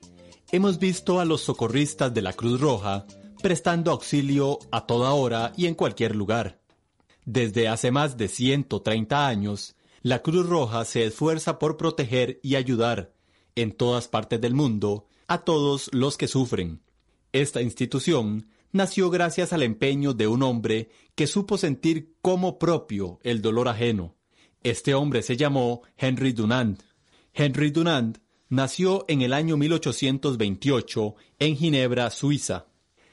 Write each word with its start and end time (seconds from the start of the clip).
hemos 0.53 0.79
visto 0.79 1.21
a 1.21 1.27
los 1.27 1.43
socorristas 1.43 2.15
de 2.15 2.23
la 2.23 2.33
Cruz 2.33 2.59
Roja 2.59 3.05
prestando 3.43 3.91
auxilio 3.91 4.59
a 4.73 4.87
toda 4.87 5.13
hora 5.13 5.53
y 5.55 5.67
en 5.67 5.75
cualquier 5.75 6.17
lugar? 6.17 6.60
Desde 7.33 7.69
hace 7.69 7.91
más 7.91 8.17
de 8.17 8.29
130 8.29 9.27
años, 9.27 9.77
la 10.03 10.23
Cruz 10.23 10.47
Roja 10.49 10.85
se 10.85 11.05
esfuerza 11.05 11.59
por 11.59 11.77
proteger 11.77 12.41
y 12.43 12.57
ayudar, 12.57 13.13
en 13.55 13.73
todas 13.73 14.09
partes 14.09 14.41
del 14.41 14.55
mundo, 14.55 15.07
a 15.29 15.45
todos 15.45 15.91
los 15.93 16.17
que 16.17 16.29
sufren. 16.29 16.83
Esta 17.33 17.63
institución 17.63 18.49
nació 18.73 19.11
gracias 19.11 19.53
al 19.53 19.63
empeño 19.63 20.15
de 20.15 20.27
un 20.27 20.43
hombre 20.43 20.91
que 21.15 21.27
supo 21.27 21.59
sentir 21.59 22.17
como 22.23 22.59
propio 22.59 23.21
el 23.23 23.43
dolor 23.43 23.69
ajeno 23.69 24.17
este 24.63 24.95
hombre 24.95 25.23
se 25.23 25.37
llamó 25.39 25.83
Henry 25.97 26.33
Dunant. 26.33 26.83
Henry 27.33 27.71
Dunant 27.71 28.19
nació 28.51 29.07
en 29.09 29.23
el 29.23 29.33
año 29.33 29.57
1828 29.57 31.15
en 31.39 31.57
Ginebra, 31.57 32.11
Suiza. 32.11 32.67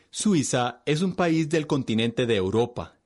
Suiza 0.10 0.82
es 0.86 1.02
un 1.02 1.14
país 1.14 1.48
del 1.48 1.66
continente 1.66 2.26
de 2.26 2.36
Europa. 2.36 2.97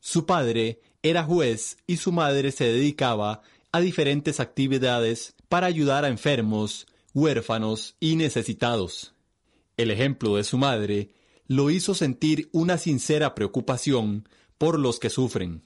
Su 0.00 0.26
padre 0.26 0.80
era 1.02 1.24
juez 1.24 1.76
y 1.86 1.98
su 1.98 2.10
madre 2.10 2.52
se 2.52 2.64
dedicaba 2.64 3.42
a 3.72 3.80
diferentes 3.80 4.40
actividades 4.40 5.34
para 5.48 5.66
ayudar 5.66 6.04
a 6.04 6.08
enfermos, 6.08 6.86
huérfanos 7.14 7.96
y 8.00 8.16
necesitados. 8.16 9.14
El 9.76 9.90
ejemplo 9.90 10.36
de 10.36 10.44
su 10.44 10.58
madre 10.58 11.10
lo 11.46 11.70
hizo 11.70 11.94
sentir 11.94 12.48
una 12.52 12.78
sincera 12.78 13.34
preocupación 13.34 14.28
por 14.58 14.78
los 14.78 14.98
que 14.98 15.10
sufren. 15.10 15.64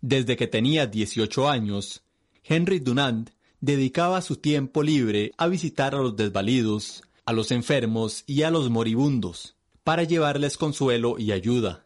Desde 0.00 0.36
que 0.36 0.46
tenía 0.46 0.86
18 0.86 1.48
años, 1.48 2.02
Henry 2.44 2.80
Dunant 2.80 3.30
dedicaba 3.60 4.22
su 4.22 4.36
tiempo 4.36 4.82
libre 4.82 5.32
a 5.36 5.48
visitar 5.48 5.94
a 5.94 5.98
los 5.98 6.16
desvalidos, 6.16 7.02
a 7.24 7.32
los 7.32 7.50
enfermos 7.50 8.22
y 8.26 8.42
a 8.42 8.50
los 8.50 8.70
moribundos, 8.70 9.56
para 9.82 10.04
llevarles 10.04 10.56
consuelo 10.56 11.16
y 11.18 11.32
ayuda. 11.32 11.85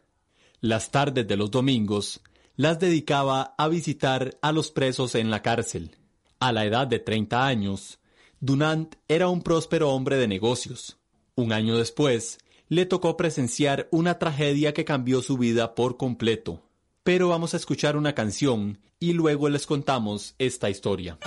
Las 0.61 0.91
tardes 0.91 1.27
de 1.27 1.35
los 1.35 1.51
domingos 1.51 2.21
las 2.55 2.79
dedicaba 2.79 3.55
a 3.57 3.67
visitar 3.67 4.37
a 4.41 4.51
los 4.53 4.71
presos 4.71 5.15
en 5.15 5.29
la 5.29 5.41
cárcel. 5.41 5.97
A 6.39 6.53
la 6.53 6.65
edad 6.65 6.87
de 6.87 6.99
30 6.99 7.45
años, 7.45 7.99
Dunant 8.39 8.95
era 9.07 9.27
un 9.27 9.41
próspero 9.41 9.91
hombre 9.91 10.15
de 10.15 10.27
negocios. 10.27 10.97
Un 11.35 11.51
año 11.51 11.77
después, 11.77 12.37
le 12.69 12.85
tocó 12.85 13.17
presenciar 13.17 13.89
una 13.91 14.17
tragedia 14.17 14.73
que 14.73 14.85
cambió 14.85 15.21
su 15.21 15.37
vida 15.37 15.75
por 15.75 15.97
completo 15.97 16.63
pero 17.03 17.29
vamos 17.29 17.53
a 17.53 17.57
escuchar 17.57 17.97
una 17.97 18.13
canción 18.13 18.79
y 18.99 19.13
luego 19.13 19.49
les 19.49 19.65
contamos 19.65 20.35
esta 20.37 20.69
historia. 20.69 21.17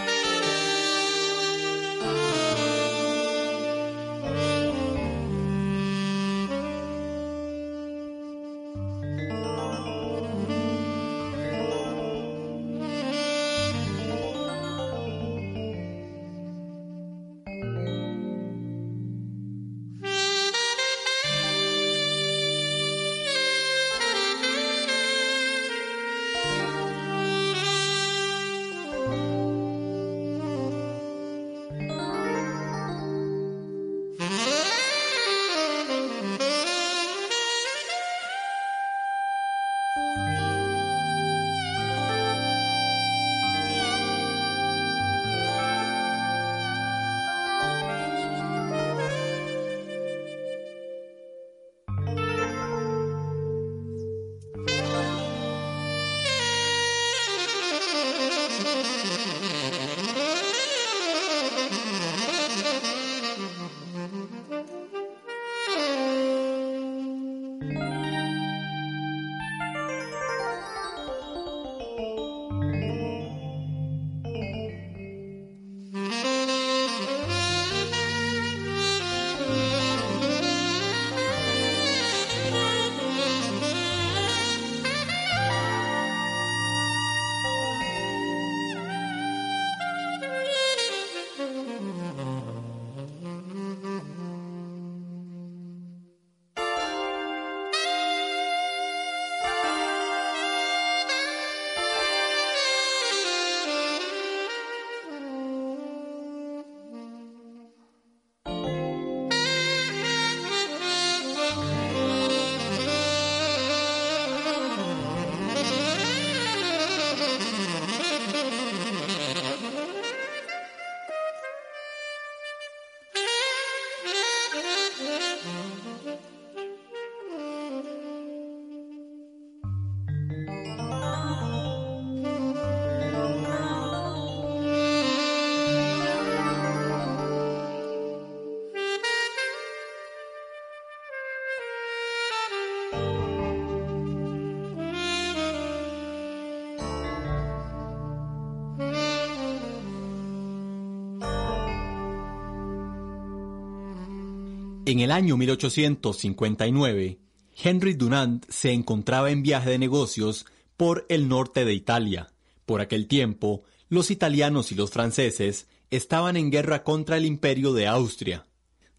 En 154.94 155.00
el 155.00 155.11
año 155.11 155.37
1859, 155.37 157.19
Henry 157.61 157.94
Dunant 157.94 158.49
se 158.49 158.70
encontraba 158.70 159.32
en 159.32 159.43
viaje 159.43 159.70
de 159.70 159.79
negocios 159.81 160.46
por 160.76 161.05
el 161.08 161.26
norte 161.26 161.64
de 161.64 161.75
Italia. 161.75 162.29
Por 162.64 162.81
aquel 162.81 163.08
tiempo, 163.08 163.64
los 163.88 164.12
italianos 164.12 164.70
y 164.70 164.76
los 164.76 164.93
franceses 164.93 165.67
estaban 165.91 166.37
en 166.37 166.49
guerra 166.49 166.85
contra 166.85 167.17
el 167.17 167.25
imperio 167.25 167.73
de 167.73 167.88
Austria. 167.88 168.46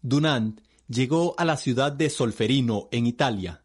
Dunant 0.02 0.60
llegó 0.86 1.34
a 1.38 1.46
la 1.46 1.56
ciudad 1.56 1.92
de 1.92 2.10
Solferino, 2.10 2.90
en 2.92 3.06
Italia. 3.06 3.64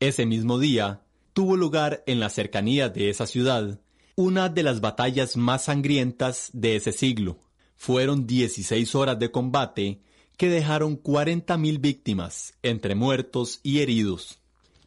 Ese 0.00 0.24
mismo 0.24 0.58
día, 0.58 1.02
tuvo 1.34 1.54
lugar 1.54 2.02
en 2.06 2.18
la 2.18 2.30
cercanía 2.30 2.88
de 2.88 3.10
esa 3.10 3.26
ciudad 3.26 3.78
una 4.16 4.48
de 4.48 4.62
las 4.62 4.80
batallas 4.80 5.36
más 5.36 5.64
sangrientas 5.64 6.48
de 6.54 6.76
ese 6.76 6.92
siglo. 6.92 7.40
Fueron 7.76 8.26
16 8.26 8.94
horas 8.94 9.18
de 9.18 9.30
combate 9.30 10.00
que 10.38 10.48
dejaron 10.48 11.02
40.000 11.02 11.80
víctimas, 11.80 12.54
entre 12.62 12.94
muertos 12.94 13.58
y 13.64 13.80
heridos. 13.80 14.38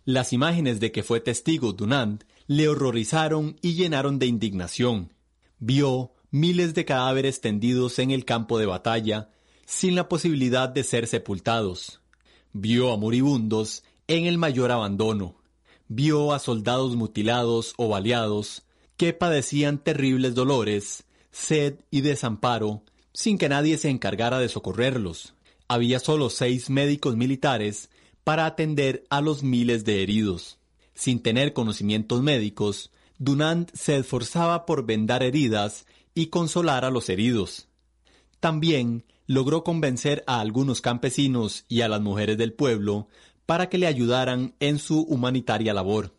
Las 0.06 0.32
imágenes 0.32 0.80
de 0.80 0.94
que 0.94 1.04
fue 1.04 1.20
testigo 1.20 1.74
Dunant 1.74 2.24
le 2.48 2.70
horrorizaron 2.70 3.58
y 3.62 3.74
llenaron 3.74 4.18
de 4.18 4.28
indignación. 4.28 5.14
Vio 5.60 6.14
miles 6.32 6.74
de 6.74 6.86
cadáveres 6.86 7.42
tendidos 7.42 8.00
en 8.00 8.12
el 8.12 8.24
campo 8.24 8.60
de 8.60 8.66
batalla, 8.66 9.30
sin 9.66 9.94
la 9.94 10.08
posibilidad 10.08 10.70
de 10.70 10.86
ser 10.86 11.06
sepultados. 11.06 12.00
Vio 12.54 12.94
a 12.94 12.98
moribundos 12.98 13.84
en 14.08 14.28
el 14.28 14.38
mayor 14.38 14.72
abandono. 14.72 15.36
Vio 15.90 16.32
a 16.32 16.40
soldados 16.40 16.96
mutilados 16.96 17.74
o 17.76 17.90
baleados 17.90 18.64
que 18.96 19.12
padecían 19.12 19.80
terribles 19.80 20.34
dolores, 20.34 21.04
sed 21.30 21.76
y 21.92 22.00
desamparo, 22.00 22.84
sin 23.12 23.38
que 23.38 23.50
nadie 23.50 23.78
se 23.78 23.90
encargara 23.90 24.40
de 24.40 24.48
socorrerlos 24.48 25.34
había 25.72 26.02
solo 26.02 26.30
seis 26.30 26.70
médicos 26.70 27.16
militares 27.16 27.90
para 28.26 28.46
atender 28.46 29.06
a 29.10 29.22
los 29.22 29.42
miles 29.42 29.86
de 29.86 30.04
heridos. 30.04 30.60
Sin 30.94 31.22
tener 31.22 31.54
conocimientos 31.54 32.22
médicos, 32.22 32.92
Dunant 33.20 33.72
se 33.74 33.96
esforzaba 33.96 34.66
por 34.66 34.86
vendar 34.86 35.24
heridas 35.24 35.86
y 36.14 36.28
consolar 36.28 36.84
a 36.84 36.92
los 36.92 37.08
heridos. 37.08 37.70
También 38.42 39.06
logró 39.28 39.64
convencer 39.64 40.26
a 40.28 40.42
algunos 40.42 40.82
campesinos 40.82 41.64
y 41.70 41.80
a 41.84 41.88
las 41.88 42.02
mujeres 42.02 42.38
del 42.38 42.52
pueblo 42.52 43.08
para 43.46 43.70
que 43.70 43.78
le 43.78 43.88
ayudaran 43.88 44.54
en 44.60 44.78
su 44.78 45.00
humanitaria 45.04 45.74
labor. 45.74 46.14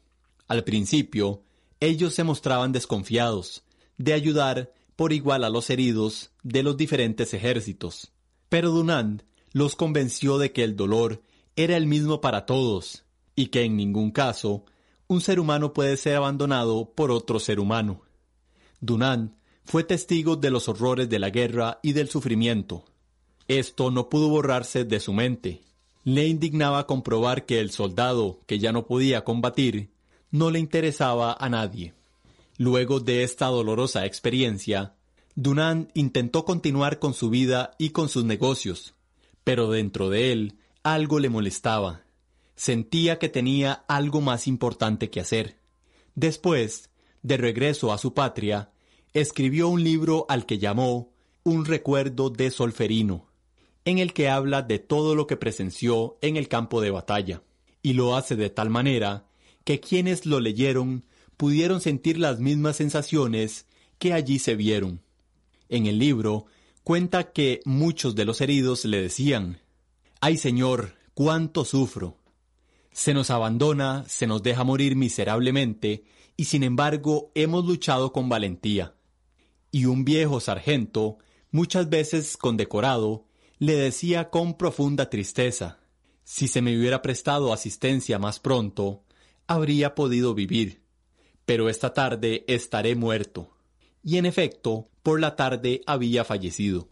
Al 0.48 0.64
principio, 0.64 1.42
ellos 1.78 2.14
se 2.14 2.24
mostraban 2.24 2.72
desconfiados 2.72 3.64
de 3.98 4.14
ayudar 4.14 4.72
por 4.96 5.12
igual 5.12 5.44
a 5.44 5.50
los 5.50 5.68
heridos 5.68 6.30
de 6.42 6.62
los 6.62 6.78
diferentes 6.78 7.34
ejércitos. 7.34 8.12
Pero 8.48 8.70
Dunant 8.70 9.24
los 9.52 9.76
convenció 9.76 10.38
de 10.38 10.52
que 10.52 10.64
el 10.64 10.76
dolor 10.76 11.22
era 11.56 11.76
el 11.76 11.86
mismo 11.86 12.20
para 12.20 12.46
todos 12.46 13.04
y 13.36 13.46
que 13.46 13.62
en 13.62 13.76
ningún 13.76 14.10
caso 14.10 14.64
un 15.06 15.20
ser 15.20 15.40
humano 15.40 15.72
puede 15.72 15.96
ser 15.96 16.16
abandonado 16.16 16.92
por 16.94 17.10
otro 17.10 17.38
ser 17.38 17.60
humano. 17.60 18.02
Dunant 18.80 19.34
fue 19.64 19.84
testigo 19.84 20.36
de 20.36 20.50
los 20.50 20.68
horrores 20.68 21.08
de 21.08 21.18
la 21.18 21.30
guerra 21.30 21.78
y 21.82 21.92
del 21.92 22.08
sufrimiento. 22.08 22.84
Esto 23.48 23.90
no 23.90 24.08
pudo 24.08 24.28
borrarse 24.28 24.84
de 24.84 25.00
su 25.00 25.12
mente. 25.12 25.62
Le 26.04 26.26
indignaba 26.26 26.86
comprobar 26.86 27.46
que 27.46 27.60
el 27.60 27.70
soldado 27.70 28.40
que 28.46 28.58
ya 28.58 28.72
no 28.72 28.86
podía 28.86 29.22
combatir 29.22 29.90
no 30.30 30.50
le 30.50 30.58
interesaba 30.58 31.36
a 31.38 31.48
nadie. 31.48 31.94
Luego 32.56 33.00
de 33.00 33.22
esta 33.22 33.46
dolorosa 33.46 34.06
experiencia, 34.06 34.94
Dunant 35.34 35.90
intentó 35.94 36.44
continuar 36.44 36.98
con 36.98 37.14
su 37.14 37.30
vida 37.30 37.74
y 37.78 37.90
con 37.90 38.08
sus 38.08 38.24
negocios, 38.24 38.94
pero 39.44 39.70
dentro 39.70 40.10
de 40.10 40.32
él 40.32 40.58
algo 40.82 41.18
le 41.18 41.28
molestaba. 41.28 42.02
Sentía 42.56 43.18
que 43.18 43.28
tenía 43.28 43.84
algo 43.88 44.20
más 44.20 44.46
importante 44.46 45.10
que 45.10 45.20
hacer. 45.20 45.58
Después, 46.14 46.90
de 47.22 47.36
regreso 47.36 47.92
a 47.92 47.98
su 47.98 48.14
patria, 48.14 48.72
escribió 49.12 49.68
un 49.68 49.82
libro 49.84 50.26
al 50.28 50.46
que 50.46 50.58
llamó 50.58 51.12
Un 51.44 51.64
recuerdo 51.64 52.30
de 52.30 52.50
Solferino, 52.50 53.28
en 53.84 53.98
el 53.98 54.12
que 54.12 54.28
habla 54.28 54.62
de 54.62 54.78
todo 54.78 55.14
lo 55.14 55.26
que 55.26 55.36
presenció 55.36 56.18
en 56.20 56.36
el 56.36 56.48
campo 56.48 56.80
de 56.80 56.90
batalla, 56.90 57.42
y 57.82 57.94
lo 57.94 58.16
hace 58.16 58.36
de 58.36 58.50
tal 58.50 58.70
manera 58.70 59.26
que 59.64 59.80
quienes 59.80 60.26
lo 60.26 60.40
leyeron 60.40 61.04
pudieron 61.36 61.80
sentir 61.80 62.18
las 62.18 62.38
mismas 62.38 62.76
sensaciones 62.76 63.66
que 63.98 64.12
allí 64.12 64.38
se 64.38 64.54
vieron. 64.54 65.00
En 65.68 65.86
el 65.86 65.98
libro 65.98 66.46
cuenta 66.84 67.32
que 67.32 67.60
muchos 67.64 68.14
de 68.14 68.24
los 68.24 68.40
heridos 68.40 68.84
le 68.84 69.02
decían, 69.02 69.60
Ay 70.20 70.36
Señor, 70.36 70.96
cuánto 71.14 71.64
sufro. 71.64 72.18
Se 72.92 73.14
nos 73.14 73.30
abandona, 73.30 74.04
se 74.08 74.26
nos 74.26 74.42
deja 74.42 74.64
morir 74.64 74.96
miserablemente, 74.96 76.04
y 76.36 76.44
sin 76.44 76.62
embargo 76.62 77.30
hemos 77.34 77.64
luchado 77.64 78.12
con 78.12 78.28
valentía. 78.28 78.94
Y 79.70 79.86
un 79.86 80.04
viejo 80.04 80.40
sargento, 80.40 81.18
muchas 81.50 81.88
veces 81.88 82.36
condecorado, 82.36 83.26
le 83.58 83.74
decía 83.74 84.30
con 84.30 84.54
profunda 84.54 85.08
tristeza, 85.08 85.78
si 86.24 86.48
se 86.48 86.62
me 86.62 86.76
hubiera 86.76 87.02
prestado 87.02 87.52
asistencia 87.52 88.18
más 88.18 88.40
pronto, 88.40 89.04
habría 89.46 89.94
podido 89.94 90.34
vivir, 90.34 90.82
pero 91.46 91.68
esta 91.68 91.94
tarde 91.94 92.44
estaré 92.46 92.94
muerto 92.94 93.52
y 94.02 94.16
en 94.16 94.26
efecto, 94.26 94.88
por 95.02 95.20
la 95.20 95.36
tarde 95.36 95.82
había 95.86 96.24
fallecido. 96.24 96.88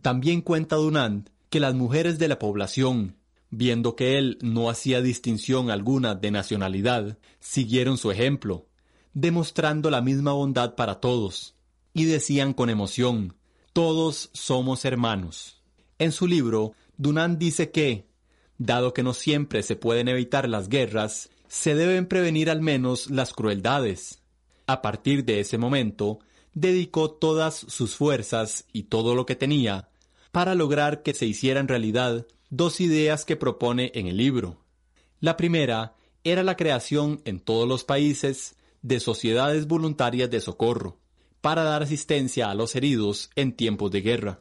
También 0.00 0.40
cuenta 0.40 0.76
Dunant 0.76 1.28
que 1.48 1.60
las 1.60 1.74
mujeres 1.74 2.18
de 2.18 2.28
la 2.28 2.38
población, 2.38 3.16
viendo 3.50 3.94
que 3.94 4.18
él 4.18 4.38
no 4.40 4.70
hacía 4.70 5.02
distinción 5.02 5.70
alguna 5.70 6.14
de 6.14 6.30
nacionalidad, 6.30 7.18
siguieron 7.40 7.98
su 7.98 8.10
ejemplo, 8.10 8.66
demostrando 9.14 9.90
la 9.90 10.00
misma 10.00 10.32
bondad 10.32 10.74
para 10.74 11.00
todos, 11.00 11.54
y 11.94 12.04
decían 12.04 12.54
con 12.54 12.70
emoción, 12.70 13.36
todos 13.72 14.30
somos 14.32 14.84
hermanos. 14.84 15.62
En 15.98 16.12
su 16.12 16.26
libro, 16.26 16.72
Dunant 16.96 17.38
dice 17.38 17.70
que, 17.70 18.06
dado 18.58 18.94
que 18.94 19.02
no 19.02 19.12
siempre 19.12 19.62
se 19.62 19.76
pueden 19.76 20.08
evitar 20.08 20.48
las 20.48 20.68
guerras, 20.68 21.28
se 21.48 21.74
deben 21.74 22.06
prevenir 22.06 22.48
al 22.48 22.62
menos 22.62 23.10
las 23.10 23.32
crueldades. 23.34 24.22
A 24.66 24.80
partir 24.80 25.24
de 25.24 25.40
ese 25.40 25.58
momento, 25.58 26.20
dedicó 26.54 27.10
todas 27.10 27.54
sus 27.54 27.96
fuerzas 27.96 28.66
y 28.72 28.84
todo 28.84 29.14
lo 29.14 29.26
que 29.26 29.36
tenía 29.36 29.88
para 30.30 30.54
lograr 30.54 31.02
que 31.02 31.14
se 31.14 31.26
hicieran 31.26 31.68
realidad 31.68 32.26
dos 32.50 32.80
ideas 32.80 33.24
que 33.24 33.36
propone 33.36 33.92
en 33.94 34.08
el 34.08 34.16
libro. 34.16 34.58
La 35.20 35.36
primera 35.36 35.94
era 36.24 36.42
la 36.42 36.56
creación 36.56 37.20
en 37.24 37.40
todos 37.40 37.68
los 37.68 37.84
países 37.84 38.56
de 38.82 39.00
sociedades 39.00 39.66
voluntarias 39.66 40.30
de 40.30 40.40
socorro, 40.40 40.98
para 41.40 41.64
dar 41.64 41.82
asistencia 41.82 42.50
a 42.50 42.54
los 42.54 42.74
heridos 42.76 43.30
en 43.36 43.52
tiempos 43.52 43.90
de 43.90 44.00
guerra. 44.00 44.40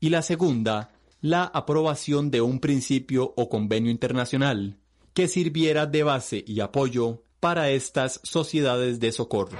Y 0.00 0.10
la 0.10 0.22
segunda, 0.22 0.90
la 1.20 1.44
aprobación 1.44 2.30
de 2.30 2.40
un 2.40 2.60
principio 2.60 3.32
o 3.36 3.48
convenio 3.48 3.90
internacional 3.90 4.76
que 5.14 5.28
sirviera 5.28 5.86
de 5.86 6.02
base 6.04 6.44
y 6.46 6.60
apoyo 6.60 7.22
para 7.40 7.70
estas 7.70 8.20
sociedades 8.22 9.00
de 9.00 9.12
socorro. 9.12 9.58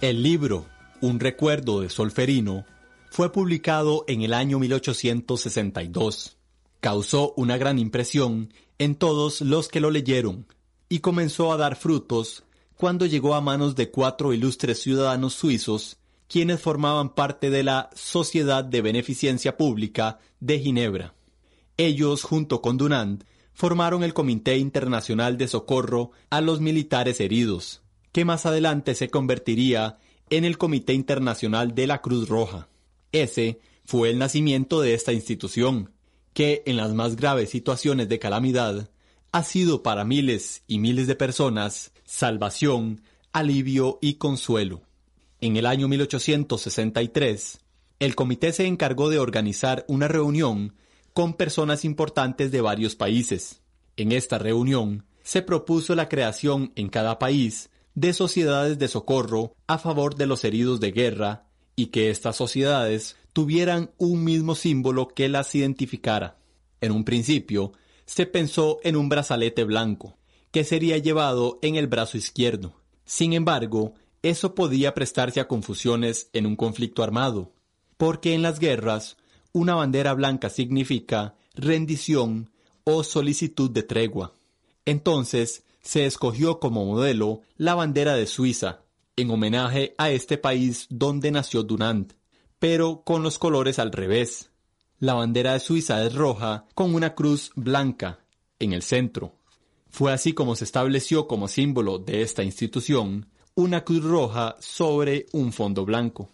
El 0.00 0.22
libro 0.22 0.64
Un 1.00 1.18
recuerdo 1.18 1.80
de 1.80 1.90
Solferino 1.90 2.64
fue 3.10 3.32
publicado 3.32 4.04
en 4.06 4.22
el 4.22 4.32
año 4.32 4.60
1862. 4.60 6.36
Causó 6.78 7.34
una 7.36 7.56
gran 7.56 7.80
impresión 7.80 8.54
en 8.78 8.94
todos 8.94 9.40
los 9.40 9.66
que 9.66 9.80
lo 9.80 9.90
leyeron 9.90 10.46
y 10.88 11.00
comenzó 11.00 11.52
a 11.52 11.56
dar 11.56 11.74
frutos 11.74 12.44
cuando 12.76 13.06
llegó 13.06 13.34
a 13.34 13.40
manos 13.40 13.74
de 13.74 13.90
cuatro 13.90 14.32
ilustres 14.32 14.80
ciudadanos 14.80 15.34
suizos, 15.34 15.96
quienes 16.28 16.60
formaban 16.60 17.12
parte 17.12 17.50
de 17.50 17.64
la 17.64 17.90
Sociedad 17.96 18.62
de 18.62 18.82
Beneficencia 18.82 19.56
Pública 19.56 20.20
de 20.38 20.60
Ginebra. 20.60 21.14
Ellos, 21.76 22.22
junto 22.22 22.62
con 22.62 22.76
Dunant, 22.78 23.24
formaron 23.52 24.04
el 24.04 24.14
Comité 24.14 24.58
Internacional 24.58 25.36
de 25.38 25.48
Socorro 25.48 26.12
a 26.30 26.40
los 26.40 26.60
Militares 26.60 27.18
Heridos, 27.18 27.82
que 28.18 28.24
más 28.24 28.46
adelante 28.46 28.96
se 28.96 29.10
convertiría 29.10 30.00
en 30.28 30.44
el 30.44 30.58
Comité 30.58 30.92
Internacional 30.92 31.76
de 31.76 31.86
la 31.86 32.02
Cruz 32.02 32.28
Roja. 32.28 32.66
Ese 33.12 33.60
fue 33.84 34.10
el 34.10 34.18
nacimiento 34.18 34.80
de 34.80 34.94
esta 34.94 35.12
institución, 35.12 35.92
que 36.32 36.64
en 36.66 36.78
las 36.78 36.94
más 36.94 37.14
graves 37.14 37.50
situaciones 37.50 38.08
de 38.08 38.18
calamidad 38.18 38.90
ha 39.30 39.44
sido 39.44 39.84
para 39.84 40.02
miles 40.02 40.64
y 40.66 40.80
miles 40.80 41.06
de 41.06 41.14
personas 41.14 41.92
salvación, 42.02 43.02
alivio 43.32 44.00
y 44.02 44.14
consuelo. 44.14 44.82
En 45.40 45.56
el 45.56 45.64
año 45.64 45.86
1863, 45.86 47.60
el 48.00 48.16
comité 48.16 48.52
se 48.52 48.66
encargó 48.66 49.10
de 49.10 49.20
organizar 49.20 49.84
una 49.86 50.08
reunión 50.08 50.74
con 51.14 51.34
personas 51.34 51.84
importantes 51.84 52.50
de 52.50 52.62
varios 52.62 52.96
países. 52.96 53.62
En 53.96 54.10
esta 54.10 54.38
reunión 54.38 55.04
se 55.22 55.40
propuso 55.40 55.94
la 55.94 56.08
creación 56.08 56.72
en 56.74 56.88
cada 56.88 57.20
país 57.20 57.70
de 57.94 58.12
sociedades 58.12 58.78
de 58.78 58.88
socorro 58.88 59.54
a 59.66 59.78
favor 59.78 60.14
de 60.14 60.26
los 60.26 60.44
heridos 60.44 60.80
de 60.80 60.92
guerra 60.92 61.46
y 61.76 61.86
que 61.86 62.10
estas 62.10 62.36
sociedades 62.36 63.16
tuvieran 63.32 63.90
un 63.98 64.24
mismo 64.24 64.54
símbolo 64.54 65.08
que 65.08 65.28
las 65.28 65.54
identificara. 65.54 66.38
En 66.80 66.92
un 66.92 67.04
principio, 67.04 67.72
se 68.04 68.26
pensó 68.26 68.78
en 68.82 68.96
un 68.96 69.08
brazalete 69.08 69.64
blanco, 69.64 70.16
que 70.50 70.64
sería 70.64 70.98
llevado 70.98 71.58
en 71.62 71.76
el 71.76 71.86
brazo 71.86 72.16
izquierdo. 72.16 72.74
Sin 73.04 73.32
embargo, 73.32 73.94
eso 74.22 74.54
podía 74.54 74.94
prestarse 74.94 75.40
a 75.40 75.48
confusiones 75.48 76.30
en 76.32 76.46
un 76.46 76.56
conflicto 76.56 77.02
armado, 77.02 77.52
porque 77.96 78.34
en 78.34 78.42
las 78.42 78.58
guerras 78.58 79.16
una 79.52 79.74
bandera 79.74 80.14
blanca 80.14 80.50
significa 80.50 81.36
rendición 81.54 82.50
o 82.84 83.02
solicitud 83.04 83.70
de 83.70 83.82
tregua. 83.82 84.32
Entonces, 84.84 85.64
se 85.88 86.04
escogió 86.04 86.60
como 86.60 86.84
modelo 86.84 87.40
la 87.56 87.74
bandera 87.74 88.14
de 88.14 88.26
Suiza, 88.26 88.82
en 89.16 89.30
homenaje 89.30 89.94
a 89.96 90.10
este 90.10 90.36
país 90.36 90.86
donde 90.90 91.30
nació 91.30 91.62
Dunant, 91.62 92.12
pero 92.58 93.04
con 93.04 93.22
los 93.22 93.38
colores 93.38 93.78
al 93.78 93.90
revés. 93.90 94.50
La 94.98 95.14
bandera 95.14 95.54
de 95.54 95.60
Suiza 95.60 96.04
es 96.04 96.14
roja 96.14 96.66
con 96.74 96.94
una 96.94 97.14
cruz 97.14 97.52
blanca 97.56 98.20
en 98.58 98.74
el 98.74 98.82
centro. 98.82 99.36
Fue 99.88 100.12
así 100.12 100.34
como 100.34 100.56
se 100.56 100.64
estableció 100.64 101.26
como 101.26 101.48
símbolo 101.48 101.98
de 101.98 102.20
esta 102.20 102.42
institución 102.44 103.30
una 103.54 103.82
cruz 103.82 104.04
roja 104.04 104.56
sobre 104.60 105.24
un 105.32 105.54
fondo 105.54 105.86
blanco. 105.86 106.28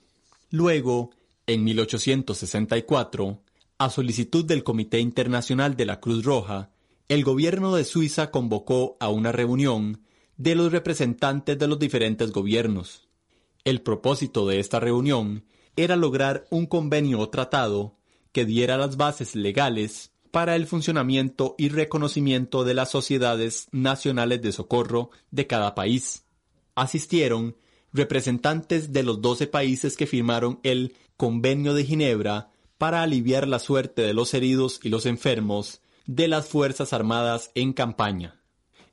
Luego, 0.51 1.11
en 1.47 1.63
1864, 1.63 3.41
a 3.79 3.89
solicitud 3.89 4.45
del 4.45 4.65
Comité 4.65 4.99
Internacional 4.99 5.77
de 5.77 5.87
la 5.87 6.01
Cruz 6.01 6.25
Roja, 6.25 6.74
el 7.09 7.23
gobierno 7.23 7.75
de 7.75 7.85
Suiza 7.85 8.31
convocó 8.31 8.97
a 8.99 9.11
una 9.11 9.31
reunión 9.31 10.03
de 10.37 10.55
los 10.55 10.73
representantes 10.73 11.59
de 11.59 11.69
los 11.69 11.79
diferentes 11.79 12.33
gobiernos. 12.33 13.09
El 13.65 13.83
propósito 13.83 14.47
de 14.47 14.59
esta 14.59 14.81
reunión 14.81 15.45
era 15.77 15.97
lograr 15.97 16.47
un 16.51 16.67
convenio 16.67 17.21
o 17.21 17.29
tratado 17.29 17.97
que 18.33 18.45
diera 18.45 18.79
las 18.79 18.97
bases 18.97 19.35
legales 19.35 20.13
para 20.31 20.57
el 20.57 20.67
funcionamiento 20.67 21.55
y 21.59 21.69
reconocimiento 21.69 22.65
de 22.65 22.75
las 22.75 22.91
sociedades 22.91 23.69
nacionales 23.71 24.43
de 24.43 24.53
socorro 24.53 25.11
de 25.31 25.47
cada 25.47 25.75
país. 25.75 26.25
Asistieron 26.75 27.57
representantes 27.93 28.93
de 28.93 29.03
los 29.05 29.21
doce 29.21 29.47
países 29.47 29.97
que 29.97 30.07
firmaron 30.07 30.59
el 30.63 30.95
Convenio 31.17 31.75
de 31.75 31.85
Ginebra 31.85 32.51
para 32.79 33.03
aliviar 33.03 33.47
la 33.47 33.61
suerte 33.61 34.03
de 34.03 34.15
los 34.15 34.35
heridos 34.35 34.81
y 34.83 34.89
los 34.89 35.07
enfermos 35.07 35.81
de 36.07 36.29
las 36.29 36.47
Fuerzas 36.47 36.93
Armadas 36.93 37.51
en 37.55 37.73
campaña, 37.73 38.41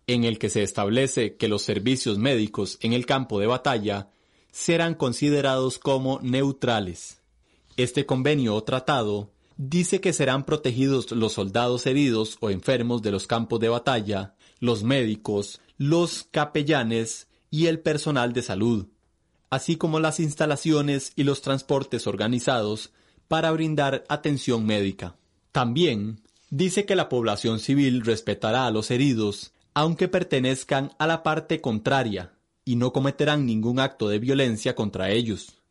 en 0.07 0.23
el 0.23 0.39
que 0.39 0.49
se 0.49 0.63
establece 0.63 1.35
que 1.35 1.47
los 1.47 1.61
servicios 1.61 2.17
médicos 2.17 2.77
en 2.81 2.93
el 2.93 3.05
campo 3.05 3.39
de 3.39 3.47
batalla 3.47 4.09
serán 4.51 4.95
considerados 4.95 5.77
como 5.77 6.19
neutrales. 6.21 7.21
Este 7.77 8.05
convenio 8.05 8.55
o 8.55 8.63
tratado 8.63 9.31
dice 9.57 10.01
que 10.01 10.13
serán 10.13 10.45
protegidos 10.45 11.11
los 11.11 11.33
soldados 11.33 11.85
heridos 11.85 12.37
o 12.39 12.49
enfermos 12.49 13.01
de 13.01 13.11
los 13.11 13.27
campos 13.27 13.59
de 13.59 13.69
batalla, 13.69 14.35
los 14.59 14.83
médicos, 14.83 15.59
los 15.77 16.27
capellanes 16.31 17.27
y 17.49 17.67
el 17.67 17.79
personal 17.79 18.33
de 18.33 18.41
salud, 18.41 18.87
así 19.49 19.75
como 19.75 19.99
las 19.99 20.19
instalaciones 20.19 21.11
y 21.15 21.23
los 21.23 21.41
transportes 21.41 22.07
organizados 22.07 22.91
para 23.27 23.51
brindar 23.51 24.05
atención 24.07 24.65
médica. 24.65 25.15
También 25.51 26.20
dice 26.51 26.85
que 26.85 26.95
la 26.95 27.09
población 27.09 27.59
civil 27.59 28.01
respetará 28.01 28.67
a 28.67 28.71
los 28.71 28.91
heridos 28.91 29.53
aunque 29.73 30.07
pertenezcan 30.07 30.91
a 30.99 31.07
la 31.07 31.23
parte 31.23 31.61
contraria 31.61 32.33
y 32.65 32.75
no 32.75 32.91
cometerán 32.93 33.45
ningún 33.45 33.79
acto 33.79 34.09
de 34.09 34.19
violencia 34.19 34.75
contra 34.75 35.11
ellos. 35.11 35.61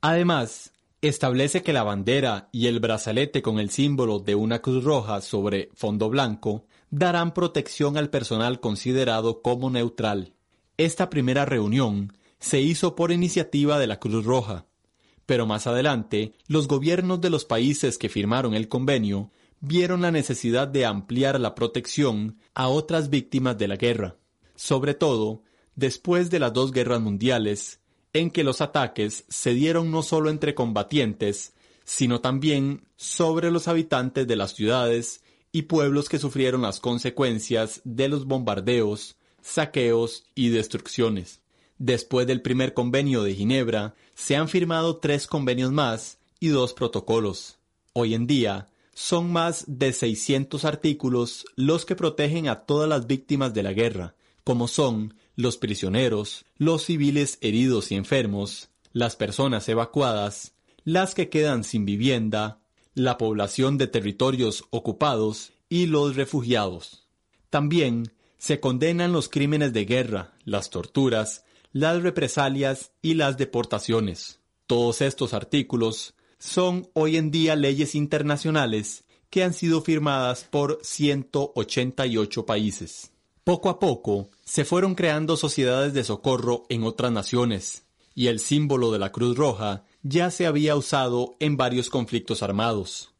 Además, 0.00 0.72
establece 1.02 1.62
que 1.62 1.72
la 1.72 1.82
bandera 1.82 2.48
y 2.52 2.66
el 2.66 2.80
brazalete 2.80 3.42
con 3.42 3.58
el 3.58 3.70
símbolo 3.70 4.20
de 4.20 4.34
una 4.34 4.60
cruz 4.60 4.84
roja 4.84 5.20
sobre 5.20 5.70
fondo 5.74 6.08
blanco 6.08 6.66
darán 6.90 7.34
protección 7.34 7.96
al 7.96 8.10
personal 8.10 8.60
considerado 8.60 9.42
como 9.42 9.70
neutral. 9.70 10.32
Esta 10.76 11.10
primera 11.10 11.44
reunión 11.44 12.12
se 12.38 12.60
hizo 12.60 12.94
por 12.94 13.10
iniciativa 13.10 13.78
de 13.78 13.88
la 13.88 13.98
Cruz 13.98 14.24
Roja, 14.24 14.66
pero 15.26 15.44
más 15.44 15.66
adelante 15.66 16.34
los 16.46 16.68
gobiernos 16.68 17.20
de 17.20 17.30
los 17.30 17.44
países 17.44 17.98
que 17.98 18.08
firmaron 18.08 18.54
el 18.54 18.68
convenio 18.68 19.32
vieron 19.60 20.02
la 20.02 20.10
necesidad 20.10 20.68
de 20.68 20.86
ampliar 20.86 21.40
la 21.40 21.54
protección 21.54 22.38
a 22.54 22.68
otras 22.68 23.10
víctimas 23.10 23.58
de 23.58 23.68
la 23.68 23.76
guerra, 23.76 24.16
sobre 24.54 24.94
todo 24.94 25.42
después 25.74 26.30
de 26.30 26.38
las 26.38 26.52
dos 26.52 26.72
guerras 26.72 27.00
mundiales, 27.00 27.80
en 28.12 28.30
que 28.30 28.44
los 28.44 28.60
ataques 28.60 29.24
se 29.28 29.54
dieron 29.54 29.90
no 29.90 30.02
solo 30.02 30.30
entre 30.30 30.54
combatientes, 30.54 31.54
sino 31.84 32.20
también 32.20 32.86
sobre 32.96 33.50
los 33.50 33.68
habitantes 33.68 34.26
de 34.26 34.36
las 34.36 34.54
ciudades 34.54 35.22
y 35.52 35.62
pueblos 35.62 36.08
que 36.08 36.18
sufrieron 36.18 36.62
las 36.62 36.80
consecuencias 36.80 37.80
de 37.84 38.08
los 38.08 38.26
bombardeos, 38.26 39.16
saqueos 39.40 40.24
y 40.34 40.50
destrucciones. 40.50 41.40
Después 41.78 42.26
del 42.26 42.42
primer 42.42 42.74
convenio 42.74 43.22
de 43.22 43.34
Ginebra, 43.34 43.94
se 44.14 44.36
han 44.36 44.48
firmado 44.48 44.96
tres 44.96 45.26
convenios 45.26 45.72
más 45.72 46.18
y 46.40 46.48
dos 46.48 46.74
protocolos. 46.74 47.58
Hoy 47.92 48.14
en 48.14 48.26
día, 48.26 48.68
son 48.98 49.30
más 49.30 49.62
de 49.68 49.92
600 49.92 50.64
artículos 50.64 51.46
los 51.54 51.84
que 51.84 51.94
protegen 51.94 52.48
a 52.48 52.64
todas 52.64 52.88
las 52.88 53.06
víctimas 53.06 53.54
de 53.54 53.62
la 53.62 53.72
guerra, 53.72 54.16
como 54.42 54.66
son 54.66 55.14
los 55.36 55.56
prisioneros, 55.56 56.44
los 56.56 56.82
civiles 56.82 57.38
heridos 57.40 57.92
y 57.92 57.94
enfermos, 57.94 58.70
las 58.92 59.14
personas 59.14 59.68
evacuadas, 59.68 60.54
las 60.82 61.14
que 61.14 61.28
quedan 61.28 61.62
sin 61.62 61.84
vivienda, 61.84 62.58
la 62.92 63.18
población 63.18 63.78
de 63.78 63.86
territorios 63.86 64.64
ocupados 64.70 65.52
y 65.68 65.86
los 65.86 66.16
refugiados. 66.16 67.06
También 67.50 68.10
se 68.36 68.58
condenan 68.58 69.12
los 69.12 69.28
crímenes 69.28 69.72
de 69.72 69.84
guerra, 69.84 70.32
las 70.44 70.70
torturas, 70.70 71.44
las 71.70 72.02
represalias 72.02 72.90
y 73.00 73.14
las 73.14 73.38
deportaciones. 73.38 74.40
Todos 74.66 75.02
estos 75.02 75.34
artículos 75.34 76.14
son 76.38 76.88
hoy 76.94 77.16
en 77.16 77.30
día 77.30 77.56
leyes 77.56 77.94
internacionales 77.94 79.04
que 79.30 79.44
han 79.44 79.52
sido 79.52 79.82
firmadas 79.82 80.44
por 80.44 80.78
188 80.82 82.46
países. 82.46 83.12
Poco 83.44 83.68
a 83.68 83.78
poco 83.78 84.28
se 84.44 84.64
fueron 84.64 84.94
creando 84.94 85.36
sociedades 85.36 85.92
de 85.94 86.04
socorro 86.04 86.64
en 86.68 86.84
otras 86.84 87.12
naciones, 87.12 87.84
y 88.14 88.26
el 88.28 88.40
símbolo 88.40 88.90
de 88.90 88.98
la 88.98 89.12
Cruz 89.12 89.36
Roja 89.36 89.84
ya 90.02 90.30
se 90.30 90.46
había 90.46 90.76
usado 90.76 91.36
en 91.40 91.56
varios 91.56 91.90
conflictos 91.90 92.42
armados. 92.42 93.12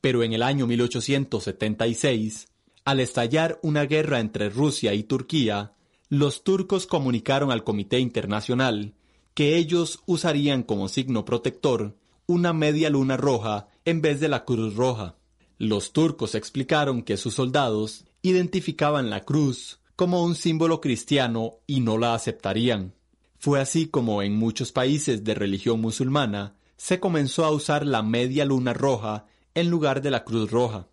Pero 0.00 0.22
en 0.22 0.32
el 0.32 0.42
año 0.42 0.66
1876, 0.66 2.48
al 2.84 3.00
estallar 3.00 3.58
una 3.62 3.84
guerra 3.84 4.20
entre 4.20 4.50
Rusia 4.50 4.94
y 4.94 5.04
Turquía, 5.04 5.72
los 6.08 6.42
turcos 6.42 6.86
comunicaron 6.86 7.50
al 7.50 7.64
Comité 7.64 8.00
Internacional 8.00 8.94
que 9.34 9.56
ellos 9.56 10.00
usarían 10.06 10.62
como 10.62 10.88
signo 10.88 11.24
protector 11.24 11.96
una 12.32 12.54
media 12.54 12.88
luna 12.88 13.18
roja 13.18 13.68
en 13.84 14.00
vez 14.00 14.18
de 14.18 14.28
la 14.28 14.44
cruz 14.44 14.74
roja. 14.74 15.16
Los 15.58 15.92
turcos 15.92 16.34
explicaron 16.34 17.02
que 17.02 17.18
sus 17.18 17.34
soldados 17.34 18.06
identificaban 18.22 19.10
la 19.10 19.24
cruz 19.24 19.80
como 19.96 20.24
un 20.24 20.34
símbolo 20.34 20.80
cristiano 20.80 21.58
y 21.66 21.80
no 21.80 21.98
la 21.98 22.14
aceptarían. 22.14 22.94
Fue 23.38 23.60
así 23.60 23.86
como 23.86 24.22
en 24.22 24.34
muchos 24.34 24.72
países 24.72 25.24
de 25.24 25.34
religión 25.34 25.80
musulmana 25.80 26.56
se 26.76 26.98
comenzó 26.98 27.44
a 27.44 27.50
usar 27.50 27.86
la 27.86 28.02
media 28.02 28.44
luna 28.44 28.72
roja 28.72 29.26
en 29.54 29.68
lugar 29.68 30.00
de 30.00 30.10
la 30.10 30.24
cruz 30.24 30.50
roja. 30.50 30.88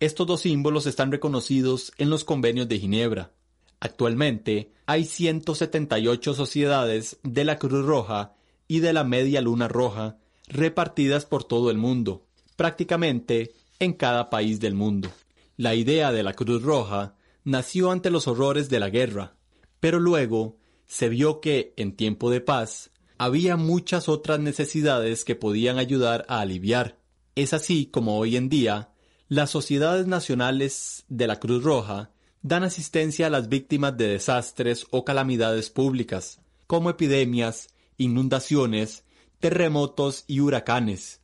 Estos 0.00 0.26
dos 0.26 0.42
símbolos 0.42 0.86
están 0.86 1.10
reconocidos 1.10 1.92
en 1.98 2.08
los 2.08 2.22
convenios 2.22 2.68
de 2.68 2.78
Ginebra. 2.78 3.32
Actualmente 3.80 4.72
hay 4.86 5.04
178 5.04 6.34
sociedades 6.34 7.18
de 7.24 7.44
la 7.44 7.58
Cruz 7.58 7.84
Roja 7.84 8.34
y 8.68 8.80
de 8.80 8.92
la 8.92 9.04
Media 9.04 9.40
Luna 9.40 9.66
Roja 9.66 10.18
repartidas 10.48 11.26
por 11.26 11.44
todo 11.44 11.70
el 11.70 11.78
mundo, 11.78 12.26
prácticamente 12.56 13.52
en 13.78 13.92
cada 13.92 14.30
país 14.30 14.60
del 14.60 14.74
mundo. 14.74 15.10
La 15.56 15.74
idea 15.74 16.12
de 16.12 16.22
la 16.22 16.34
Cruz 16.34 16.62
Roja 16.62 17.14
nació 17.44 17.90
ante 17.90 18.10
los 18.10 18.28
horrores 18.28 18.68
de 18.68 18.80
la 18.80 18.90
guerra, 18.90 19.34
pero 19.80 20.00
luego 20.00 20.56
se 20.86 21.08
vio 21.08 21.40
que, 21.40 21.74
en 21.76 21.96
tiempo 21.96 22.30
de 22.30 22.40
paz, 22.40 22.90
había 23.18 23.56
muchas 23.56 24.08
otras 24.08 24.40
necesidades 24.40 25.24
que 25.24 25.34
podían 25.34 25.78
ayudar 25.78 26.24
a 26.28 26.40
aliviar. 26.40 26.98
Es 27.34 27.52
así 27.52 27.86
como 27.86 28.18
hoy 28.18 28.36
en 28.36 28.48
día 28.48 28.90
las 29.28 29.50
sociedades 29.50 30.06
nacionales 30.06 31.04
de 31.08 31.26
la 31.26 31.38
Cruz 31.38 31.62
Roja 31.62 32.10
dan 32.42 32.64
asistencia 32.64 33.26
a 33.26 33.30
las 33.30 33.48
víctimas 33.48 33.96
de 33.96 34.08
desastres 34.08 34.86
o 34.90 35.04
calamidades 35.04 35.68
públicas, 35.70 36.40
como 36.66 36.90
epidemias, 36.90 37.68
inundaciones, 37.98 39.04
terremotos 39.40 40.24
y 40.26 40.40
huracanes, 40.40 41.20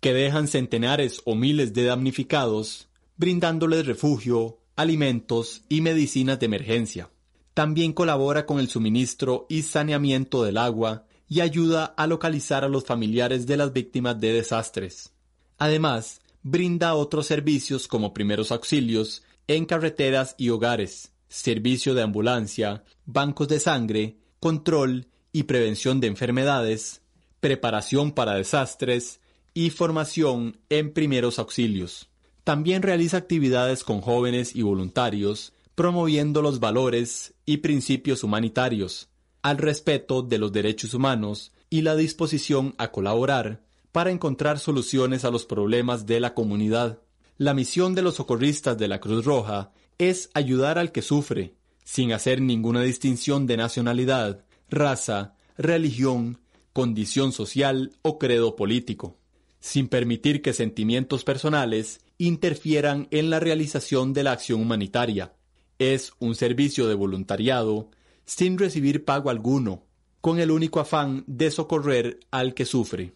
que 0.00 0.12
dejan 0.12 0.48
centenares 0.48 1.20
o 1.24 1.34
miles 1.34 1.72
de 1.72 1.84
damnificados, 1.84 2.88
brindándoles 3.16 3.86
refugio, 3.86 4.58
alimentos 4.76 5.62
y 5.68 5.80
medicinas 5.80 6.40
de 6.40 6.46
emergencia. 6.46 7.10
También 7.54 7.92
colabora 7.92 8.46
con 8.46 8.58
el 8.58 8.68
suministro 8.68 9.46
y 9.48 9.62
saneamiento 9.62 10.42
del 10.42 10.56
agua 10.56 11.06
y 11.28 11.40
ayuda 11.40 11.84
a 11.84 12.06
localizar 12.06 12.64
a 12.64 12.68
los 12.68 12.84
familiares 12.84 13.46
de 13.46 13.56
las 13.56 13.72
víctimas 13.72 14.18
de 14.20 14.32
desastres. 14.32 15.12
Además, 15.58 16.20
brinda 16.42 16.94
otros 16.94 17.26
servicios 17.26 17.86
como 17.86 18.12
primeros 18.12 18.50
auxilios 18.50 19.22
en 19.46 19.66
carreteras 19.66 20.34
y 20.38 20.48
hogares, 20.48 21.12
servicio 21.28 21.94
de 21.94 22.02
ambulancia, 22.02 22.84
bancos 23.06 23.48
de 23.48 23.60
sangre, 23.60 24.16
control 24.40 25.06
y 25.32 25.44
prevención 25.44 26.00
de 26.00 26.08
enfermedades, 26.08 27.02
preparación 27.42 28.12
para 28.12 28.34
desastres 28.34 29.20
y 29.52 29.70
formación 29.70 30.60
en 30.68 30.92
primeros 30.92 31.40
auxilios. 31.40 32.08
También 32.44 32.82
realiza 32.82 33.16
actividades 33.16 33.82
con 33.82 34.00
jóvenes 34.00 34.54
y 34.54 34.62
voluntarios, 34.62 35.52
promoviendo 35.74 36.40
los 36.40 36.60
valores 36.60 37.34
y 37.44 37.56
principios 37.56 38.22
humanitarios, 38.22 39.08
al 39.42 39.58
respeto 39.58 40.22
de 40.22 40.38
los 40.38 40.52
derechos 40.52 40.94
humanos 40.94 41.50
y 41.68 41.82
la 41.82 41.96
disposición 41.96 42.76
a 42.78 42.92
colaborar 42.92 43.64
para 43.90 44.12
encontrar 44.12 44.60
soluciones 44.60 45.24
a 45.24 45.32
los 45.32 45.44
problemas 45.44 46.06
de 46.06 46.20
la 46.20 46.34
comunidad. 46.34 47.00
La 47.38 47.54
misión 47.54 47.96
de 47.96 48.02
los 48.02 48.14
socorristas 48.14 48.78
de 48.78 48.86
la 48.86 49.00
Cruz 49.00 49.24
Roja 49.24 49.72
es 49.98 50.30
ayudar 50.34 50.78
al 50.78 50.92
que 50.92 51.02
sufre, 51.02 51.56
sin 51.82 52.12
hacer 52.12 52.40
ninguna 52.40 52.82
distinción 52.82 53.48
de 53.48 53.56
nacionalidad, 53.56 54.44
raza, 54.70 55.34
religión, 55.58 56.38
condición 56.72 57.32
social 57.32 57.92
o 58.02 58.18
credo 58.18 58.56
político, 58.56 59.16
sin 59.60 59.88
permitir 59.88 60.42
que 60.42 60.52
sentimientos 60.52 61.24
personales 61.24 62.00
interfieran 62.18 63.08
en 63.10 63.30
la 63.30 63.40
realización 63.40 64.12
de 64.12 64.22
la 64.22 64.32
acción 64.32 64.60
humanitaria. 64.60 65.34
Es 65.78 66.12
un 66.18 66.34
servicio 66.34 66.86
de 66.88 66.94
voluntariado 66.94 67.90
sin 68.24 68.58
recibir 68.58 69.04
pago 69.04 69.30
alguno, 69.30 69.84
con 70.20 70.38
el 70.38 70.50
único 70.50 70.80
afán 70.80 71.24
de 71.26 71.50
socorrer 71.50 72.20
al 72.30 72.54
que 72.54 72.64
sufre. 72.64 73.12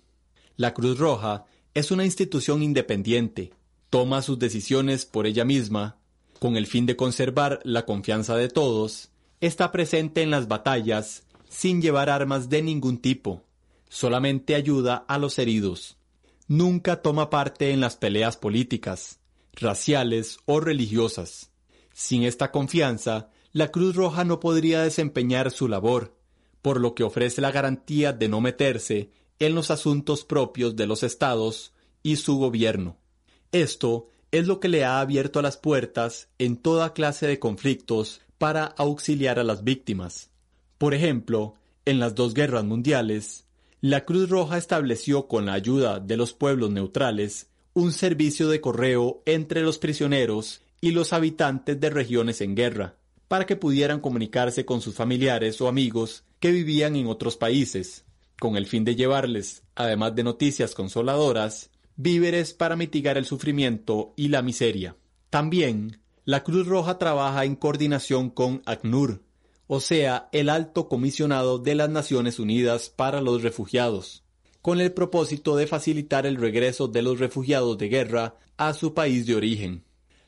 La 0.56 0.74
Cruz 0.74 0.98
Roja 0.98 1.44
es 1.74 1.90
una 1.90 2.04
institución 2.04 2.62
independiente, 2.62 3.52
toma 3.90 4.22
sus 4.22 4.38
decisiones 4.38 5.06
por 5.06 5.26
ella 5.26 5.44
misma, 5.44 5.98
con 6.38 6.56
el 6.56 6.66
fin 6.66 6.84
de 6.86 6.96
conservar 6.96 7.60
la 7.64 7.86
confianza 7.86 8.36
de 8.36 8.48
todos, 8.48 9.10
está 9.40 9.72
presente 9.72 10.22
en 10.22 10.30
las 10.30 10.48
batallas 10.48 11.24
sin 11.48 11.80
llevar 11.80 12.10
armas 12.10 12.48
de 12.48 12.62
ningún 12.62 12.98
tipo, 12.98 13.42
solamente 13.88 14.54
ayuda 14.54 15.04
a 15.08 15.18
los 15.18 15.38
heridos. 15.38 15.96
Nunca 16.48 17.02
toma 17.02 17.30
parte 17.30 17.70
en 17.70 17.80
las 17.80 17.96
peleas 17.96 18.36
políticas, 18.36 19.20
raciales 19.52 20.38
o 20.46 20.60
religiosas. 20.60 21.50
Sin 21.92 22.22
esta 22.22 22.52
confianza, 22.52 23.30
la 23.52 23.68
Cruz 23.68 23.96
Roja 23.96 24.24
no 24.24 24.38
podría 24.38 24.82
desempeñar 24.82 25.50
su 25.50 25.66
labor, 25.66 26.14
por 26.62 26.80
lo 26.80 26.94
que 26.94 27.04
ofrece 27.04 27.40
la 27.40 27.50
garantía 27.50 28.12
de 28.12 28.28
no 28.28 28.40
meterse 28.40 29.10
en 29.38 29.54
los 29.54 29.70
asuntos 29.70 30.24
propios 30.24 30.76
de 30.76 30.86
los 30.86 31.02
estados 31.02 31.72
y 32.02 32.16
su 32.16 32.38
gobierno. 32.38 32.98
Esto 33.52 34.08
es 34.30 34.46
lo 34.46 34.60
que 34.60 34.68
le 34.68 34.84
ha 34.84 35.00
abierto 35.00 35.40
las 35.42 35.56
puertas 35.56 36.28
en 36.38 36.56
toda 36.56 36.92
clase 36.92 37.26
de 37.26 37.38
conflictos 37.38 38.20
para 38.38 38.64
auxiliar 38.64 39.38
a 39.38 39.44
las 39.44 39.64
víctimas. 39.64 40.30
Por 40.78 40.92
ejemplo, 40.92 41.54
en 41.86 41.98
las 41.98 42.14
dos 42.14 42.34
guerras 42.34 42.64
mundiales, 42.64 43.45
la 43.80 44.04
Cruz 44.04 44.30
Roja 44.30 44.56
estableció 44.56 45.28
con 45.28 45.46
la 45.46 45.52
ayuda 45.52 46.00
de 46.00 46.16
los 46.16 46.32
pueblos 46.32 46.70
neutrales 46.70 47.48
un 47.74 47.92
servicio 47.92 48.48
de 48.48 48.62
correo 48.62 49.22
entre 49.26 49.60
los 49.60 49.78
prisioneros 49.78 50.62
y 50.80 50.92
los 50.92 51.12
habitantes 51.12 51.78
de 51.78 51.90
regiones 51.90 52.40
en 52.40 52.54
guerra, 52.54 52.94
para 53.28 53.44
que 53.44 53.56
pudieran 53.56 54.00
comunicarse 54.00 54.64
con 54.64 54.80
sus 54.80 54.94
familiares 54.94 55.60
o 55.60 55.68
amigos 55.68 56.24
que 56.40 56.52
vivían 56.52 56.96
en 56.96 57.06
otros 57.06 57.36
países, 57.36 58.06
con 58.38 58.56
el 58.56 58.66
fin 58.66 58.84
de 58.84 58.96
llevarles, 58.96 59.62
además 59.74 60.14
de 60.14 60.24
noticias 60.24 60.74
consoladoras, 60.74 61.70
víveres 61.96 62.54
para 62.54 62.76
mitigar 62.76 63.18
el 63.18 63.26
sufrimiento 63.26 64.14
y 64.16 64.28
la 64.28 64.40
miseria. 64.40 64.96
También, 65.28 66.00
la 66.24 66.42
Cruz 66.44 66.66
Roja 66.66 66.96
trabaja 66.96 67.44
en 67.44 67.56
coordinación 67.56 68.30
con 68.30 68.62
ACNUR, 68.64 69.22
o 69.66 69.80
sea, 69.80 70.28
el 70.32 70.48
Alto 70.48 70.88
Comisionado 70.88 71.58
de 71.58 71.74
las 71.74 71.90
Naciones 71.90 72.38
Unidas 72.38 72.88
para 72.88 73.20
los 73.20 73.42
Refugiados, 73.42 74.22
con 74.62 74.80
el 74.80 74.92
propósito 74.92 75.56
de 75.56 75.66
facilitar 75.66 76.26
el 76.26 76.36
regreso 76.36 76.88
de 76.88 77.02
los 77.02 77.18
refugiados 77.18 77.76
de 77.78 77.88
guerra 77.88 78.36
a 78.56 78.74
su 78.74 78.94
país 78.94 79.26
de 79.26 79.34
origen. 79.34 79.84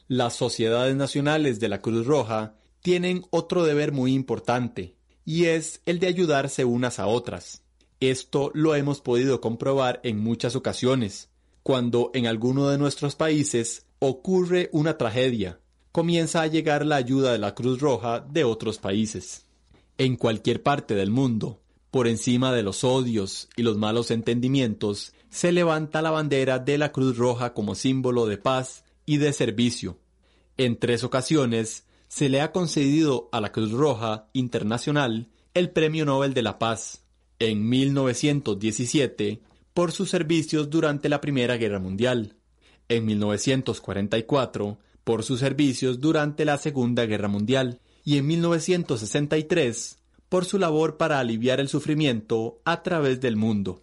Las 0.08 0.34
sociedades 0.34 0.96
nacionales 0.96 1.60
de 1.60 1.68
la 1.68 1.80
Cruz 1.80 2.06
Roja 2.06 2.56
tienen 2.82 3.24
otro 3.30 3.64
deber 3.64 3.92
muy 3.92 4.14
importante, 4.14 4.96
y 5.24 5.44
es 5.44 5.82
el 5.86 5.98
de 5.98 6.06
ayudarse 6.06 6.64
unas 6.64 6.98
a 6.98 7.06
otras. 7.06 7.62
Esto 8.00 8.50
lo 8.54 8.74
hemos 8.74 9.00
podido 9.00 9.40
comprobar 9.40 10.00
en 10.02 10.18
muchas 10.18 10.56
ocasiones, 10.56 11.30
cuando 11.62 12.10
en 12.14 12.26
alguno 12.26 12.68
de 12.68 12.78
nuestros 12.78 13.14
países 13.14 13.86
ocurre 13.98 14.70
una 14.72 14.96
tragedia, 14.96 15.60
comienza 15.98 16.42
a 16.42 16.46
llegar 16.46 16.86
la 16.86 16.94
ayuda 16.94 17.32
de 17.32 17.38
la 17.38 17.56
Cruz 17.56 17.80
Roja 17.80 18.20
de 18.20 18.44
otros 18.44 18.78
países. 18.78 19.46
En 19.96 20.14
cualquier 20.14 20.62
parte 20.62 20.94
del 20.94 21.10
mundo, 21.10 21.60
por 21.90 22.06
encima 22.06 22.52
de 22.52 22.62
los 22.62 22.84
odios 22.84 23.48
y 23.56 23.64
los 23.64 23.78
malos 23.78 24.12
entendimientos, 24.12 25.12
se 25.28 25.50
levanta 25.50 26.00
la 26.00 26.12
bandera 26.12 26.60
de 26.60 26.78
la 26.78 26.92
Cruz 26.92 27.16
Roja 27.16 27.52
como 27.52 27.74
símbolo 27.74 28.26
de 28.26 28.38
paz 28.38 28.84
y 29.06 29.16
de 29.16 29.32
servicio. 29.32 29.98
En 30.56 30.78
tres 30.78 31.02
ocasiones 31.02 31.84
se 32.06 32.28
le 32.28 32.42
ha 32.42 32.52
concedido 32.52 33.28
a 33.32 33.40
la 33.40 33.50
Cruz 33.50 33.72
Roja 33.72 34.28
Internacional 34.34 35.26
el 35.52 35.70
Premio 35.70 36.04
Nobel 36.04 36.32
de 36.32 36.42
la 36.42 36.60
Paz, 36.60 37.02
en 37.40 37.68
1917 37.68 39.40
por 39.74 39.90
sus 39.90 40.10
servicios 40.10 40.70
durante 40.70 41.08
la 41.08 41.20
Primera 41.20 41.56
Guerra 41.56 41.80
Mundial, 41.80 42.36
en 42.88 43.04
1944 43.04 44.78
por 45.08 45.24
sus 45.24 45.40
servicios 45.40 46.02
durante 46.02 46.44
la 46.44 46.58
Segunda 46.58 47.06
Guerra 47.06 47.28
Mundial 47.28 47.80
y 48.04 48.18
en 48.18 48.26
1963 48.26 49.96
por 50.28 50.44
su 50.44 50.58
labor 50.58 50.98
para 50.98 51.18
aliviar 51.18 51.60
el 51.60 51.70
sufrimiento 51.70 52.60
a 52.66 52.82
través 52.82 53.18
del 53.18 53.34
mundo. 53.34 53.82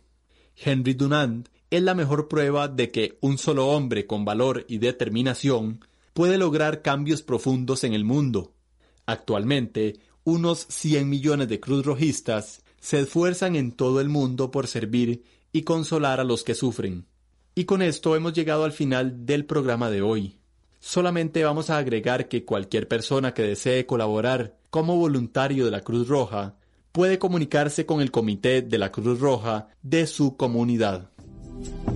Henry 0.55 0.93
Dunant 0.93 1.49
es 1.71 1.81
la 1.81 1.95
mejor 1.95 2.27
prueba 2.27 2.67
de 2.67 2.91
que 2.91 3.17
un 3.21 3.39
solo 3.39 3.69
hombre 3.69 4.05
con 4.05 4.23
valor 4.23 4.65
y 4.67 4.77
determinación 4.77 5.83
puede 6.13 6.37
lograr 6.37 6.83
cambios 6.83 7.23
profundos 7.23 7.83
en 7.85 7.95
el 7.95 8.05
mundo. 8.05 8.53
Actualmente, 9.07 9.97
unos 10.25 10.67
100 10.69 11.09
millones 11.09 11.47
de 11.47 11.59
cruzrojistas 11.59 12.61
se 12.79 12.99
esfuerzan 12.99 13.55
en 13.55 13.71
todo 13.71 13.99
el 13.99 14.09
mundo 14.09 14.51
por 14.51 14.67
servir 14.67 15.23
y 15.51 15.63
consolar 15.63 16.19
a 16.19 16.23
los 16.23 16.43
que 16.43 16.53
sufren. 16.53 17.07
Y 17.55 17.63
con 17.63 17.81
esto 17.81 18.15
hemos 18.15 18.33
llegado 18.33 18.63
al 18.63 18.73
final 18.73 19.25
del 19.25 19.45
programa 19.45 19.89
de 19.89 20.03
hoy. 20.03 20.37
Solamente 20.85 21.43
vamos 21.43 21.69
a 21.71 21.79
agregar 21.79 22.29
que 22.29 22.45
cualquier 22.45 22.87
persona 22.87 23.33
que 23.33 23.41
desee 23.41 23.87
colaborar 23.87 24.53
como 24.69 24.97
voluntario 24.97 25.65
de 25.65 25.71
la 25.71 25.81
Cruz 25.81 26.07
Roja 26.07 26.53
puede 26.91 27.17
comunicarse 27.17 27.87
con 27.87 28.01
el 28.01 28.11
comité 28.11 28.61
de 28.61 28.77
la 28.77 28.91
Cruz 28.91 29.19
Roja 29.19 29.69
de 29.81 30.05
su 30.05 30.37
comunidad. 30.37 31.09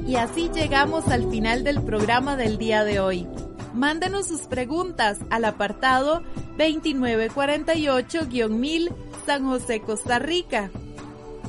Y 0.08 0.16
así 0.16 0.50
llegamos 0.52 1.08
al 1.10 1.30
final 1.30 1.64
del 1.64 1.84
programa 1.84 2.36
del 2.36 2.58
día 2.58 2.84
de 2.84 3.00
hoy. 3.00 3.28
Mándenos 3.76 4.28
sus 4.28 4.48
preguntas 4.48 5.20
al 5.30 5.46
apartado 5.46 6.24
2948-1000 6.58 8.92
San 9.28 9.46
José, 9.46 9.82
Costa 9.82 10.18
Rica. 10.18 10.72